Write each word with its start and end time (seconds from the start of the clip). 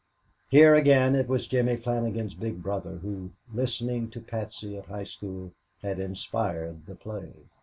Here 0.49 0.73
again 0.73 1.13
it 1.13 1.27
was 1.27 1.45
Jimmy 1.45 1.75
Flannigan's 1.75 2.33
big 2.33 2.63
brother 2.63 2.95
who, 3.03 3.29
listening 3.53 4.09
to 4.09 4.19
Patsy 4.19 4.75
at 4.75 4.85
high 4.87 5.03
school, 5.03 5.51
had 5.83 5.99
inspired 5.99 6.87
the 6.87 6.95
play. 6.95 7.31